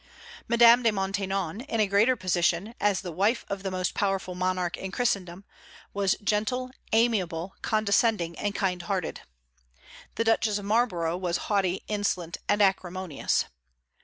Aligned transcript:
Madame 0.47 0.81
de 0.81 0.91
Maintenon, 0.91 1.61
in 1.69 1.79
a 1.79 1.85
greater 1.85 2.15
position, 2.15 2.73
as 2.81 3.01
the 3.01 3.11
wife 3.11 3.45
of 3.49 3.61
the 3.61 3.69
most 3.69 3.93
powerful 3.93 4.33
monarch 4.33 4.75
in 4.75 4.89
Christendom, 4.89 5.45
was 5.93 6.15
gentle, 6.23 6.71
amiable, 6.91 7.53
condescending, 7.61 8.35
and 8.39 8.55
kind 8.55 8.81
hearted; 8.81 9.21
the 10.15 10.23
Duchess 10.23 10.57
of 10.57 10.65
Marlborough 10.65 11.17
was 11.17 11.37
haughty, 11.51 11.83
insolent, 11.87 12.37
and 12.49 12.63
acrimonious. 12.63 13.45